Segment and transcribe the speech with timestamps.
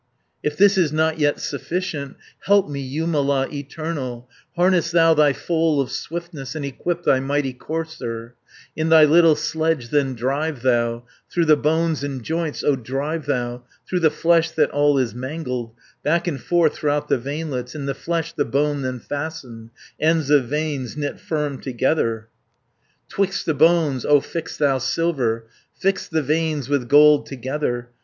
[0.41, 5.79] 350 "If this is not yet sufficient, Help me, Jumala, Eternal, Harness thou thy foal
[5.79, 8.33] of swiftness, And equip thy mighty courser,
[8.75, 13.63] In thy little sledge then drive thou Through the bones and joints, O drive thou,
[13.87, 17.93] Through the flesh that all is mangled, Back and forth, throughout the veinlets, In the
[17.93, 22.27] flesh the bone then fasten, Ends of veins knit firm together,
[23.11, 25.45] 360 'Twixt the bones, O fix thou silver,
[25.79, 27.89] Fix the veins with gold together.